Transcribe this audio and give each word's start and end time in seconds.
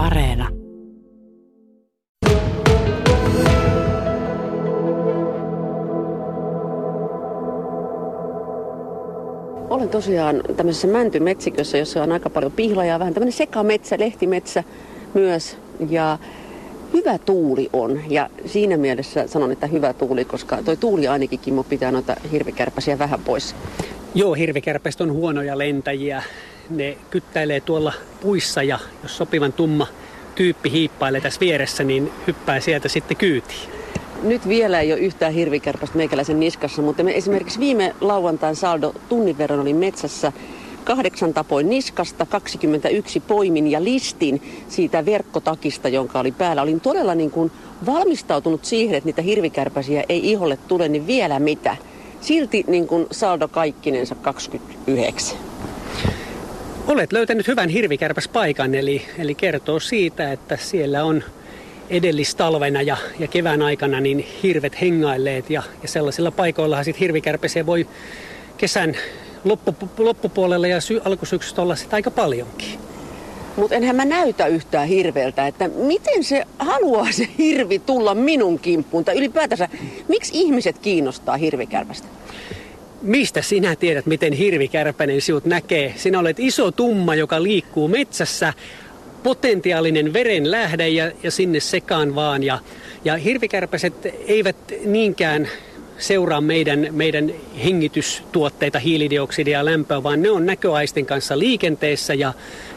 Areena. 0.00 0.48
Olen 9.70 9.88
tosiaan 9.88 10.42
tämmöisessä 10.56 10.86
mäntymetsikössä, 10.86 11.78
jossa 11.78 12.02
on 12.02 12.12
aika 12.12 12.30
paljon 12.30 12.52
pihlajaa, 12.52 12.98
vähän 12.98 13.14
tämmöinen 13.14 13.32
sekametsä, 13.32 13.96
lehtimetsä 13.98 14.64
myös. 15.14 15.56
Ja 15.90 16.18
hyvä 16.92 17.18
tuuli 17.18 17.68
on. 17.72 18.00
Ja 18.08 18.30
siinä 18.46 18.76
mielessä 18.76 19.26
sanon, 19.26 19.52
että 19.52 19.66
hyvä 19.66 19.92
tuuli, 19.92 20.24
koska 20.24 20.62
toi 20.62 20.76
tuuli 20.76 21.08
ainakin 21.08 21.38
Kimmo 21.38 21.62
pitää 21.62 21.90
noita 21.90 22.16
hirvikärpäsiä 22.32 22.98
vähän 22.98 23.20
pois. 23.24 23.54
Joo, 24.14 24.34
hirvikärpästä 24.34 25.04
on 25.04 25.12
huonoja 25.12 25.58
lentäjiä. 25.58 26.22
Ne 26.70 26.98
kyttäilee 27.10 27.60
tuolla 27.60 27.92
puissa 28.20 28.62
ja 28.62 28.78
jos 29.02 29.16
sopivan 29.16 29.52
tumma 29.52 29.86
tyyppi 30.34 30.70
hiippailee 30.70 31.20
tässä 31.20 31.40
vieressä, 31.40 31.84
niin 31.84 32.12
hyppää 32.26 32.60
sieltä 32.60 32.88
sitten 32.88 33.16
kyytiin. 33.16 33.70
Nyt 34.22 34.48
vielä 34.48 34.80
ei 34.80 34.92
ole 34.92 35.00
yhtään 35.00 35.32
hirvikärpästä 35.32 35.96
meikäläisen 35.96 36.40
niskassa, 36.40 36.82
mutta 36.82 37.02
me 37.02 37.16
esimerkiksi 37.16 37.60
viime 37.60 37.94
lauantain 38.00 38.56
saldo 38.56 38.94
tunnin 39.08 39.38
verran 39.38 39.60
oli 39.60 39.74
metsässä 39.74 40.32
kahdeksan 40.84 41.34
tapoin 41.34 41.70
niskasta, 41.70 42.26
21 42.26 43.20
poimin 43.20 43.66
ja 43.66 43.84
listin 43.84 44.64
siitä 44.68 45.06
verkkotakista, 45.06 45.88
jonka 45.88 46.20
oli 46.20 46.32
päällä. 46.32 46.62
Olin 46.62 46.80
todella 46.80 47.14
niin 47.14 47.30
kuin 47.30 47.52
valmistautunut 47.86 48.64
siihen, 48.64 48.94
että 48.94 49.08
niitä 49.08 49.22
hirvikärpäsiä 49.22 50.04
ei 50.08 50.30
iholle 50.30 50.58
tule, 50.68 50.88
niin 50.88 51.06
vielä 51.06 51.38
mitä. 51.38 51.76
Silti 52.20 52.64
niin 52.66 52.86
kuin 52.86 53.06
saldo 53.10 53.48
kaikkinensa 53.48 54.14
29. 54.14 55.49
Olet 56.90 57.12
löytänyt 57.12 57.48
hyvän 57.48 57.68
hirvikärpäspaikan, 57.68 58.74
eli, 58.74 59.02
eli 59.18 59.34
kertoo 59.34 59.80
siitä, 59.80 60.32
että 60.32 60.56
siellä 60.56 61.04
on 61.04 61.22
edellistalvena 61.90 62.82
ja, 62.82 62.96
ja 63.18 63.28
kevään 63.28 63.62
aikana 63.62 64.00
niin 64.00 64.26
hirvet 64.42 64.80
hengailleet 64.80 65.50
ja, 65.50 65.62
ja 65.82 65.88
sellaisilla 65.88 66.30
paikoillahan 66.30 66.84
sitten 66.84 67.00
hirvikärpäsiä 67.00 67.66
voi 67.66 67.88
kesän 68.56 68.96
loppu, 69.44 69.74
loppupuolella 69.98 70.66
ja 70.66 70.80
sy, 70.80 71.00
alkusyksystä 71.04 71.62
olla 71.62 71.76
sitä 71.76 71.96
aika 71.96 72.10
paljonkin. 72.10 72.78
Mutta 73.56 73.74
enhän 73.74 73.96
mä 73.96 74.04
näytä 74.04 74.46
yhtään 74.46 74.88
hirveältä, 74.88 75.46
että 75.46 75.68
miten 75.68 76.24
se 76.24 76.44
haluaa 76.58 77.12
se 77.12 77.28
hirvi 77.38 77.78
tulla 77.78 78.14
minun 78.14 78.58
kimppuun. 78.58 79.04
Tai 79.04 79.16
ylipäätänsä, 79.16 79.68
miksi 80.08 80.32
ihmiset 80.34 80.78
kiinnostaa 80.78 81.36
hirvikärpästä? 81.36 82.08
Mistä 83.02 83.42
sinä 83.42 83.76
tiedät, 83.76 84.06
miten 84.06 84.32
hirvikärpäinen 84.32 85.20
sinut 85.20 85.44
näkee? 85.44 85.94
Sinä 85.96 86.18
olet 86.18 86.40
iso 86.40 86.70
tumma, 86.70 87.14
joka 87.14 87.42
liikkuu 87.42 87.88
metsässä, 87.88 88.52
potentiaalinen 89.22 90.12
veren 90.12 90.50
lähde 90.50 90.88
ja, 90.88 91.12
ja 91.22 91.30
sinne 91.30 91.60
sekaan 91.60 92.14
vaan. 92.14 92.42
Ja, 92.42 92.58
ja 93.04 93.16
hirvikärpäset 93.16 93.94
eivät 94.26 94.56
niinkään 94.84 95.48
seuraa 95.98 96.40
meidän, 96.40 96.88
meidän 96.90 97.32
hengitystuotteita, 97.64 98.78
hiilidioksidia 98.78 99.58
ja 99.58 99.64
lämpöä, 99.64 100.02
vaan 100.02 100.22
ne 100.22 100.30
on 100.30 100.46
näköaistin 100.46 101.06
kanssa 101.06 101.38
liikenteessä 101.38 102.14
ja, 102.14 102.32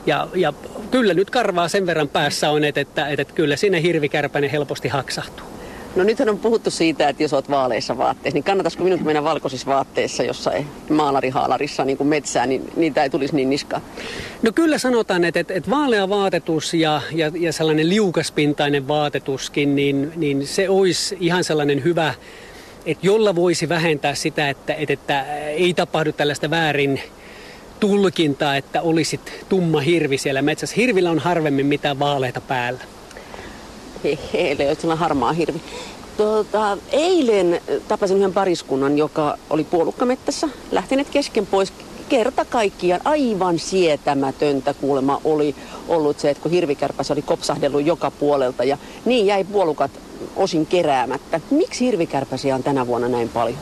ja, 0.06 0.28
ja 0.36 0.54
kyllä 0.92 1.14
nyt 1.14 1.30
karvaa 1.30 1.68
sen 1.68 1.86
verran 1.86 2.10
päässä 2.10 2.50
on, 2.50 2.64
että, 2.64 2.82
että, 2.82 3.08
että 3.08 3.34
kyllä 3.36 3.56
siinä 3.56 3.80
hirvikärpäinen 3.80 4.50
helposti 4.50 4.88
haksahtuu. 4.88 5.53
No 5.96 6.04
nythän 6.04 6.30
on 6.30 6.40
puhuttu 6.40 6.72
siitä, 6.72 7.10
että 7.10 7.24
jos 7.24 7.34
olet 7.34 7.50
vaaleissa 7.50 7.98
vaatteissa, 7.98 8.36
niin 8.36 8.44
kannattaisiko 8.44 8.84
minun 8.84 9.04
mennä 9.04 9.24
valkoisissa 9.24 9.68
vaatteissa 9.68 10.24
jossain 10.24 10.68
maalarihaalarissa 10.90 11.86
niin 11.86 11.98
kuin 11.98 12.08
metsään, 12.08 12.50
niin 12.50 12.72
niitä 12.76 13.04
ei 13.04 13.10
tulisi 13.10 13.36
niin 13.36 13.50
niskaa? 13.50 13.82
No 14.42 14.52
kyllä 14.56 14.78
sanotaan, 14.78 15.24
että, 15.24 15.40
että, 15.40 15.54
että 15.54 15.70
vaalea 15.70 16.10
vaatetus 16.10 16.74
ja, 16.74 17.02
ja, 17.12 17.32
ja 17.40 17.54
sellainen 17.54 17.90
liukaspintainen 17.90 18.88
vaatetuskin, 18.88 19.76
niin, 19.76 20.12
niin 20.16 20.48
se 20.48 20.70
olisi 20.70 21.18
ihan 21.20 21.44
sellainen 21.44 21.84
hyvä 21.84 22.14
että 22.86 23.08
jolla 23.08 23.36
voisi 23.36 23.70
vähentää 23.70 24.16
sitä, 24.16 24.50
että, 24.50 24.74
että, 24.74 24.94
että 24.94 25.38
ei 25.48 25.74
tapahdu 25.74 26.12
tällaista 26.12 26.50
väärin 26.50 27.02
tulkintaa, 27.80 28.56
että 28.56 28.82
olisit 28.82 29.46
tumma 29.50 29.80
hirvi 29.80 30.18
siellä 30.18 30.42
metsässä. 30.42 30.76
Hirvillä 30.78 31.12
on 31.12 31.20
harvemmin 31.20 31.66
mitään 31.66 32.00
vaaleita 32.00 32.42
päällä. 32.42 32.80
Heille 34.34 34.78
on 34.84 34.98
harmaa 34.98 35.34
hirvi. 35.34 35.62
Tuota, 36.18 36.78
eilen 36.92 37.62
tapasin 37.88 38.18
yhden 38.18 38.34
pariskunnan, 38.34 38.98
joka 38.98 39.38
oli 39.50 39.64
puolukkamettässä, 39.64 40.48
lähteneet 40.72 41.10
kesken 41.10 41.46
pois. 41.46 41.74
Kerta 42.10 42.46
kaikkiaan 42.46 43.02
aivan 43.06 43.60
sietämätöntä 43.60 44.74
kuulemma 44.74 45.22
oli 45.24 45.56
ollut 45.88 46.20
se, 46.20 46.30
että 46.30 46.44
kun 46.44 46.52
hirvikärpäs 46.52 47.12
oli 47.12 47.22
kopsahdellut 47.22 47.86
joka 47.86 48.12
puolelta 48.12 48.64
ja 48.64 48.78
niin 49.06 49.26
jäi 49.26 49.44
puolukat 49.44 49.92
osin 50.36 50.66
keräämättä. 50.66 51.42
Miksi 51.52 51.86
hirvikärpäsiä 51.86 52.56
on 52.56 52.64
tänä 52.64 52.88
vuonna 52.88 53.08
näin 53.08 53.30
paljon? 53.30 53.58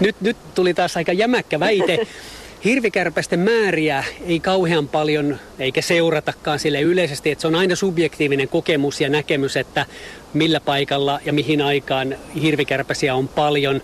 Nyt, 0.00 0.16
nyt 0.20 0.36
tuli 0.54 0.74
taas 0.74 0.96
aika 0.96 1.12
jämäkkä 1.12 1.60
väite. 1.60 1.98
Hirvikärpästen 2.64 3.40
määriä 3.40 4.04
ei 4.26 4.40
kauhean 4.40 4.88
paljon, 4.88 5.38
eikä 5.58 5.82
seuratakaan 5.82 6.58
sille 6.58 6.80
yleisesti, 6.80 7.30
että 7.30 7.42
se 7.42 7.48
on 7.48 7.54
aina 7.54 7.76
subjektiivinen 7.76 8.48
kokemus 8.48 9.00
ja 9.00 9.08
näkemys, 9.08 9.56
että 9.56 9.86
millä 10.34 10.60
paikalla 10.60 11.20
ja 11.24 11.32
mihin 11.32 11.62
aikaan 11.62 12.16
hirvikärpäsiä 12.42 13.14
on 13.14 13.28
paljon. 13.28 13.82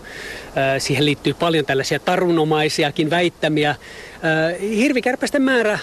Siihen 0.78 1.04
liittyy 1.04 1.34
paljon 1.34 1.64
tällaisia 1.64 1.98
tarunomaisiakin 1.98 3.10
väittämiä. 3.10 3.74
Hirvikärpästen 4.60 5.42
määrä 5.42 5.78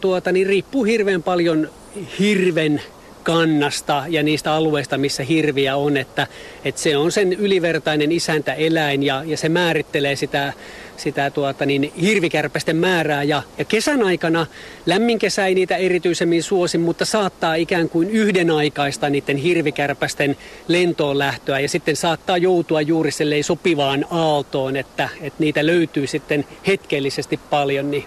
tuota, 0.00 0.32
niin 0.32 0.46
riippuu 0.46 0.84
hirveän 0.84 1.22
paljon 1.22 1.70
hirven 2.18 2.82
kannasta 3.22 4.04
ja 4.08 4.22
niistä 4.22 4.52
alueista, 4.52 4.98
missä 4.98 5.22
hirviä 5.22 5.76
on, 5.76 5.96
että, 5.96 6.26
että 6.64 6.80
se 6.80 6.96
on 6.96 7.12
sen 7.12 7.32
ylivertainen 7.32 8.12
isäntäeläin 8.12 9.02
ja, 9.02 9.22
ja 9.26 9.36
se 9.36 9.48
määrittelee 9.48 10.16
sitä, 10.16 10.52
sitä 10.96 11.30
tuota, 11.30 11.66
niin 11.66 11.92
hirvikärpästen 12.00 12.76
määrää. 12.76 13.22
Ja, 13.22 13.42
ja 13.58 13.64
kesän 13.64 14.02
aikana 14.02 14.46
lämmin 14.86 15.18
kesä 15.18 15.46
ei 15.46 15.54
niitä 15.54 15.76
erityisemmin 15.76 16.42
suosi, 16.42 16.78
mutta 16.78 17.04
saattaa 17.04 17.54
ikään 17.54 17.88
kuin 17.88 18.10
yhden 18.10 18.50
aikaista 18.50 19.10
niiden 19.10 19.36
hirvikärpästen 19.36 20.36
lentoon 20.68 21.18
lähtöä 21.18 21.60
ja 21.60 21.68
sitten 21.68 21.96
saattaa 21.96 22.38
joutua 22.38 22.80
juuri 22.80 23.10
sopivaan 23.42 24.06
aaltoon, 24.10 24.76
että, 24.76 25.08
että 25.20 25.42
niitä 25.42 25.66
löytyy 25.66 26.06
sitten 26.06 26.44
hetkellisesti 26.66 27.40
paljon. 27.50 27.90
Niin, 27.90 28.04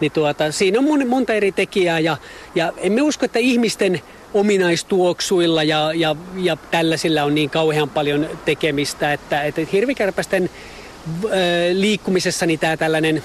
niin 0.00 0.12
tuota, 0.12 0.52
siinä 0.52 0.78
on 0.78 1.08
monta 1.08 1.32
eri 1.32 1.52
tekijää 1.52 1.98
ja, 1.98 2.16
ja 2.54 2.72
emme 2.76 3.02
usko, 3.02 3.24
että 3.24 3.38
ihmisten 3.38 4.02
ominaistuoksuilla 4.34 5.62
ja, 5.62 5.92
ja, 5.94 6.16
ja 6.36 6.56
tällaisilla 6.70 7.22
on 7.22 7.34
niin 7.34 7.50
kauhean 7.50 7.90
paljon 7.90 8.28
tekemistä, 8.44 9.12
että, 9.12 9.42
että 9.42 9.60
hirvikärpästen 9.72 10.50
liikkumisessa 11.72 12.46
niin 12.46 12.58
tämä 12.58 12.76
tällainen 12.76 13.22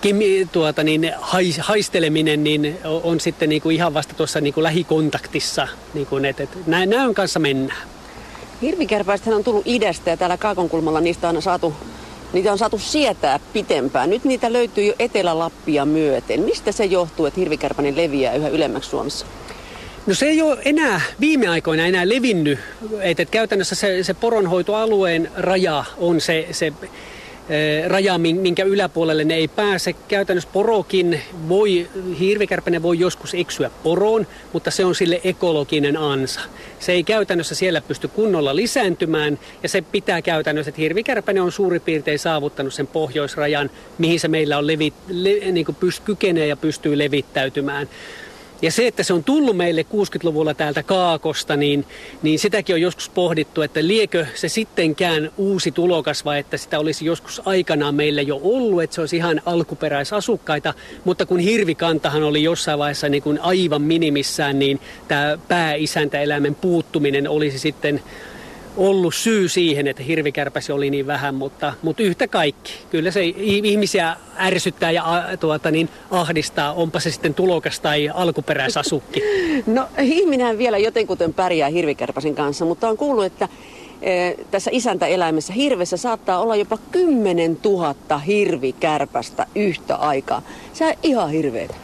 kemi, 0.00 0.48
tuota, 0.52 0.82
niin, 0.82 1.12
hais, 1.20 1.58
haisteleminen 1.58 2.44
niin 2.44 2.78
on 3.02 3.20
sitten 3.20 3.48
niin 3.48 3.62
kuin 3.62 3.76
ihan 3.76 3.94
vasta 3.94 4.14
tuossa 4.14 4.40
niin 4.40 4.54
kuin 4.54 4.64
lähikontaktissa, 4.64 5.68
niin 5.94 6.06
kuin, 6.06 6.24
että, 6.24 6.42
että 6.42 6.58
näön 6.86 7.14
kanssa 7.14 7.38
mennään. 7.38 7.88
Hirvikärpäistä 8.62 9.30
on 9.30 9.44
tullut 9.44 9.66
idästä 9.66 10.10
ja 10.10 10.16
täällä 10.16 10.36
Kaakonkulmalla 10.36 11.00
niistä 11.00 11.28
on 11.28 11.42
saatu 11.42 11.74
Niitä 12.32 12.52
on 12.52 12.58
saatu 12.58 12.78
sietää 12.78 13.40
pitempään. 13.52 14.10
Nyt 14.10 14.24
niitä 14.24 14.52
löytyy 14.52 14.84
jo 14.84 14.94
Etelä-Lappia 14.98 15.84
myöten. 15.84 16.40
Mistä 16.40 16.72
se 16.72 16.84
johtuu, 16.84 17.26
että 17.26 17.40
hirvikärpäinen 17.40 17.96
leviää 17.96 18.34
yhä 18.34 18.48
ylemmäksi 18.48 18.90
Suomessa? 18.90 19.26
No 20.06 20.14
se 20.14 20.26
ei 20.26 20.42
ole 20.42 20.58
enää 20.64 21.00
viime 21.20 21.48
aikoina 21.48 21.86
enää 21.86 22.08
levinnyt. 22.08 22.58
että 23.00 23.24
käytännössä 23.24 23.74
se, 23.74 24.02
se 24.02 24.14
poronhoitoalueen 24.14 25.30
raja 25.36 25.84
on 25.98 26.20
se, 26.20 26.48
se 26.50 26.72
raja, 27.86 28.18
minkä 28.18 28.64
yläpuolelle 28.64 29.24
ne 29.24 29.34
ei 29.34 29.48
pääse. 29.48 29.92
Käytännössä 29.92 30.50
porokin 30.52 31.20
voi, 31.48 31.88
hirvikärpänen 32.20 32.82
voi 32.82 32.98
joskus 32.98 33.34
eksyä 33.34 33.70
poroon, 33.82 34.26
mutta 34.52 34.70
se 34.70 34.84
on 34.84 34.94
sille 34.94 35.20
ekologinen 35.24 35.96
ansa. 35.96 36.40
Se 36.80 36.92
ei 36.92 37.04
käytännössä 37.04 37.54
siellä 37.54 37.80
pysty 37.80 38.08
kunnolla 38.08 38.56
lisääntymään 38.56 39.38
ja 39.62 39.68
se 39.68 39.82
pitää 39.82 40.22
käytännössä, 40.22 40.68
että 40.68 40.80
hirvikärpänen 40.80 41.42
on 41.42 41.52
suurin 41.52 41.80
piirtein 41.80 42.18
saavuttanut 42.18 42.74
sen 42.74 42.86
pohjoisrajan, 42.86 43.70
mihin 43.98 44.20
se 44.20 44.28
meillä 44.28 44.58
on 44.58 44.66
levi, 44.66 44.92
le, 45.08 45.52
niin 45.52 45.66
kuin 45.66 45.76
pyst, 45.76 46.04
kykenee 46.04 46.46
ja 46.46 46.56
pystyy 46.56 46.98
levittäytymään. 46.98 47.88
Ja 48.62 48.72
se, 48.72 48.86
että 48.86 49.02
se 49.02 49.12
on 49.12 49.24
tullut 49.24 49.56
meille 49.56 49.86
60-luvulla 49.92 50.54
täältä 50.54 50.82
Kaakosta, 50.82 51.56
niin, 51.56 51.84
niin 52.22 52.38
sitäkin 52.38 52.74
on 52.74 52.80
joskus 52.80 53.08
pohdittu, 53.08 53.62
että 53.62 53.86
liekö 53.86 54.26
se 54.34 54.48
sittenkään 54.48 55.30
uusi 55.36 55.72
tulokas 55.72 56.24
vai 56.24 56.38
että 56.38 56.56
sitä 56.56 56.78
olisi 56.78 57.04
joskus 57.04 57.42
aikanaan 57.44 57.94
meillä 57.94 58.22
jo 58.22 58.40
ollut, 58.42 58.82
että 58.82 58.94
se 58.94 59.00
olisi 59.00 59.16
ihan 59.16 59.42
alkuperäisasukkaita. 59.46 60.74
Mutta 61.04 61.26
kun 61.26 61.38
hirvikantahan 61.38 62.22
oli 62.22 62.42
jossain 62.42 62.78
vaiheessa 62.78 63.08
niin 63.08 63.22
kuin 63.22 63.40
aivan 63.40 63.82
minimissään, 63.82 64.58
niin 64.58 64.80
tämä 65.08 65.38
pääisäntäeläimen 65.48 66.54
puuttuminen 66.54 67.28
olisi 67.28 67.58
sitten 67.58 68.02
ollut 68.76 69.14
syy 69.14 69.48
siihen, 69.48 69.86
että 69.86 70.02
hirvikärpäsi 70.02 70.72
oli 70.72 70.90
niin 70.90 71.06
vähän, 71.06 71.34
mutta, 71.34 71.72
mutta 71.82 72.02
yhtä 72.02 72.28
kaikki. 72.28 72.72
Kyllä 72.90 73.10
se 73.10 73.24
ihmisiä 73.36 74.16
ärsyttää 74.38 74.90
ja 74.90 75.24
tuota, 75.40 75.70
niin 75.70 75.88
ahdistaa, 76.10 76.72
onpa 76.72 77.00
se 77.00 77.10
sitten 77.10 77.34
tulokas 77.34 77.80
tai 77.80 78.10
alkuperäisasukki. 78.14 79.22
No 79.66 79.88
ihminenhän 79.98 80.58
vielä 80.58 80.78
jotenkuten 80.78 81.34
pärjää 81.34 81.68
hirvikärpäsin 81.68 82.34
kanssa, 82.34 82.64
mutta 82.64 82.88
on 82.88 82.96
kuullut, 82.96 83.24
että 83.24 83.48
e, 84.02 84.32
tässä 84.50 84.70
isäntäeläimessä 84.74 85.52
hirvessä 85.52 85.96
saattaa 85.96 86.38
olla 86.38 86.56
jopa 86.56 86.78
10 86.90 87.58
000 87.64 88.18
hirvikärpästä 88.18 89.46
yhtä 89.54 89.96
aikaa. 89.96 90.42
Se 90.72 90.86
on 90.86 90.94
ihan 91.02 91.30
hirveetä. 91.30 91.74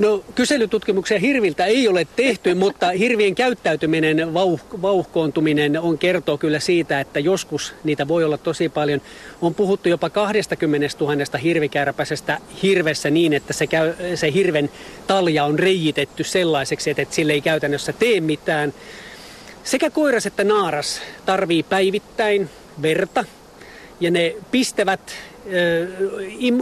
No 0.00 0.24
kyselytutkimuksia 0.34 1.18
hirviltä 1.18 1.66
ei 1.66 1.88
ole 1.88 2.06
tehty, 2.16 2.54
mutta 2.54 2.90
hirvien 2.90 3.34
käyttäytyminen, 3.34 4.34
vauh, 4.34 4.60
vauhkoontuminen 4.82 5.80
on 5.80 5.98
kertoo 5.98 6.38
kyllä 6.38 6.60
siitä, 6.60 7.00
että 7.00 7.20
joskus 7.20 7.74
niitä 7.84 8.08
voi 8.08 8.24
olla 8.24 8.38
tosi 8.38 8.68
paljon. 8.68 9.00
On 9.42 9.54
puhuttu 9.54 9.88
jopa 9.88 10.10
20 10.10 10.88
000 11.00 11.38
hirvikärpäsestä 11.42 12.38
hirvessä 12.62 13.10
niin, 13.10 13.32
että 13.32 13.52
se, 13.52 13.66
käy, 13.66 13.94
se 14.14 14.32
hirven 14.32 14.70
talja 15.06 15.44
on 15.44 15.58
reijitetty 15.58 16.24
sellaiseksi, 16.24 16.90
että 16.90 17.04
sille 17.10 17.32
ei 17.32 17.40
käytännössä 17.40 17.92
tee 17.92 18.20
mitään. 18.20 18.74
Sekä 19.64 19.90
koiras 19.90 20.26
että 20.26 20.44
naaras 20.44 21.00
tarvii 21.26 21.62
päivittäin 21.62 22.50
verta 22.82 23.24
ja 24.00 24.10
ne 24.10 24.34
pistävät 24.50 25.14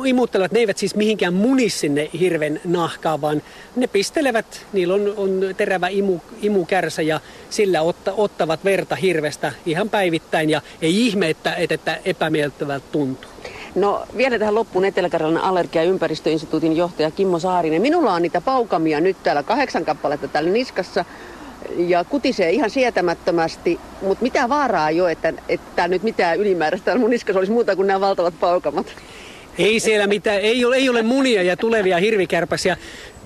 imuttelevat, 0.05 0.53
ne 0.53 0.59
eivät 0.61 0.79
siis 0.79 0.95
mihinkään 0.95 1.35
muni 1.35 1.69
sinne 1.69 2.11
hirven 2.21 2.61
nahkaan, 2.65 3.21
vaan 3.21 3.43
ne 3.77 3.87
pistelevät, 3.87 4.67
niillä 4.73 4.95
on, 4.95 5.15
on 5.17 5.41
terävä 5.57 5.89
imu, 5.89 6.19
imukärsä 6.43 7.03
ja 7.03 7.21
sillä 7.51 7.83
otta, 7.83 8.13
ottavat 8.17 8.65
verta 8.65 8.97
hirvestä 8.97 9.53
ihan 9.67 9.91
päivittäin 9.91 10.51
ja 10.51 10.63
ei 10.83 11.07
ihme, 11.07 11.31
että, 11.31 11.55
että 11.55 11.99
epämiellyttävältä 12.05 12.87
tuntuu. 12.93 13.31
No 13.75 14.07
vielä 14.17 14.39
tähän 14.39 14.55
loppuun 14.55 14.85
Etelä-Karjalan 14.85 15.43
allergia- 15.43 15.83
ja 15.83 15.91
ympäristöinstituutin 15.91 16.77
johtaja 16.77 17.11
Kimmo 17.11 17.39
Saarinen. 17.39 17.83
Minulla 17.83 18.13
on 18.13 18.23
niitä 18.23 18.41
paukamia 18.41 19.01
nyt 19.01 19.17
täällä 19.23 19.43
kahdeksan 19.43 19.85
kappaletta 19.85 20.29
täällä 20.29 20.51
niskassa 20.51 21.05
ja 21.77 22.05
kutisee 22.05 22.51
ihan 22.51 22.71
sietämättömästi, 22.71 23.81
mutta 24.03 24.23
mitä 24.23 24.49
vaaraa 24.49 24.91
jo, 24.91 25.09
että, 25.09 25.33
että 25.49 25.89
nyt 25.89 26.03
mitään 26.03 26.39
ylimääräistä 26.39 26.99
mun 26.99 27.11
niskassa 27.11 27.39
olisi 27.39 27.53
muuta 27.53 27.77
kuin 27.77 27.87
nämä 27.87 28.01
valtavat 28.01 28.35
paukamat? 28.41 28.87
Ei 29.59 29.81
siellä 29.81 30.07
mitään, 30.07 30.41
ei 30.41 30.65
ole, 30.65 30.77
ei 30.77 30.89
ole 30.89 31.03
munia 31.03 31.43
ja 31.43 31.57
tulevia 31.57 31.99
hirvikärpäsiä. 31.99 32.77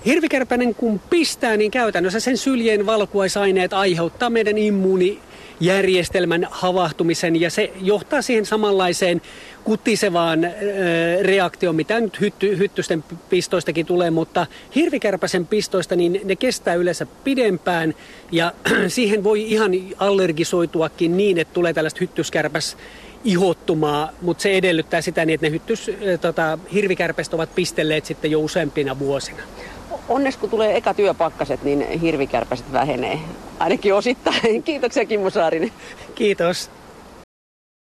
Hirvikärpänen 0.05 0.75
kun 0.75 0.99
pistää, 1.09 1.57
niin 1.57 1.71
käytännössä 1.71 2.19
sen 2.19 2.37
syljen 2.37 2.85
valkuaisaineet 2.85 3.73
aiheuttaa 3.73 4.29
meidän 4.29 4.57
immuuni 4.57 5.19
järjestelmän 5.59 6.47
havahtumisen 6.51 7.41
ja 7.41 7.49
se 7.49 7.73
johtaa 7.81 8.21
siihen 8.21 8.45
samanlaiseen 8.45 9.21
kutisevaan 9.63 10.39
reaktioon, 11.21 11.75
mitä 11.75 11.99
nyt 11.99 12.21
hytty, 12.21 12.57
hyttysten 12.57 13.03
pistoistakin 13.29 13.85
tulee, 13.85 14.11
mutta 14.11 14.47
hirvikärpäsen 14.75 15.47
pistoista 15.47 15.95
niin 15.95 16.21
ne 16.23 16.35
kestää 16.35 16.73
yleensä 16.73 17.07
pidempään 17.23 17.93
ja 18.31 18.53
siihen 18.87 19.23
voi 19.23 19.51
ihan 19.51 19.71
allergisoituakin 19.97 21.17
niin, 21.17 21.37
että 21.37 21.53
tulee 21.53 21.73
tällaista 21.73 21.97
hyttyskärpäs 22.01 22.77
ihottumaa, 23.23 24.09
mutta 24.21 24.41
se 24.41 24.57
edellyttää 24.57 25.01
sitä 25.01 25.25
niin, 25.25 25.33
että 25.33 25.47
ne 25.47 25.51
hyttys, 25.51 25.91
tota, 26.21 26.59
hirvikärpästä 26.73 27.35
ovat 27.35 27.55
pistelleet 27.55 28.05
sitten 28.05 28.31
jo 28.31 28.39
useampina 28.39 28.99
vuosina. 28.99 29.43
Onneksi 30.09 30.39
kun 30.39 30.49
tulee 30.49 30.77
eka 30.77 30.93
työpakkaset, 30.93 31.63
niin 31.63 31.99
hirvikärpäset 31.99 32.71
vähenee. 32.71 33.19
Ainakin 33.59 33.93
osittain. 33.93 34.63
Kiitoksia 34.63 35.05
Kimmo 35.05 35.29
Saarinen. 35.29 35.71
Kiitos. 36.15 36.69